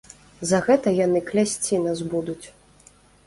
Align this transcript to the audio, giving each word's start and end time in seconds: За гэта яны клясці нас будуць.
За 0.51 0.59
гэта 0.67 0.93
яны 0.99 1.21
клясці 1.27 1.79
нас 1.85 1.99
будуць. 2.13 2.41